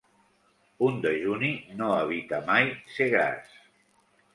Un 0.87 0.97
dejuni 1.03 1.51
no 1.83 1.93
evita 2.01 2.43
mai 2.51 2.77
ser 2.97 3.15
gras. 3.17 3.59